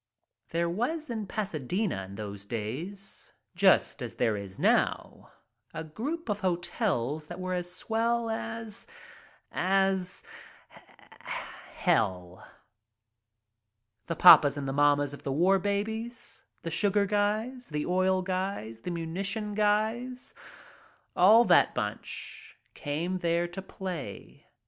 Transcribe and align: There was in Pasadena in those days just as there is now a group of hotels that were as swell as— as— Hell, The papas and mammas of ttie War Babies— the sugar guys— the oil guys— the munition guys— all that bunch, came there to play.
There 0.49 0.67
was 0.67 1.11
in 1.11 1.27
Pasadena 1.27 2.05
in 2.05 2.15
those 2.15 2.43
days 2.45 3.31
just 3.55 4.01
as 4.01 4.15
there 4.15 4.35
is 4.35 4.57
now 4.57 5.29
a 5.75 5.83
group 5.83 6.27
of 6.27 6.39
hotels 6.39 7.27
that 7.27 7.39
were 7.39 7.53
as 7.53 7.71
swell 7.71 8.27
as— 8.31 8.87
as— 9.51 10.23
Hell, 11.21 12.43
The 14.07 14.15
papas 14.15 14.57
and 14.57 14.65
mammas 14.65 15.13
of 15.13 15.21
ttie 15.21 15.33
War 15.35 15.59
Babies— 15.59 16.41
the 16.63 16.71
sugar 16.71 17.05
guys— 17.05 17.69
the 17.69 17.85
oil 17.85 18.23
guys— 18.23 18.79
the 18.81 18.89
munition 18.89 19.53
guys— 19.53 20.33
all 21.15 21.45
that 21.45 21.75
bunch, 21.75 22.57
came 22.73 23.19
there 23.19 23.47
to 23.49 23.61
play. 23.61 24.47